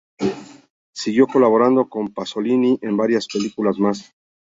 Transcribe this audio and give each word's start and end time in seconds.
Siguió 0.95 1.27
colaborando 1.27 1.87
con 1.87 2.11
Pasolini 2.11 2.79
en 2.81 2.97
varias 2.97 3.27
películas 3.27 3.77
más. 3.77 4.15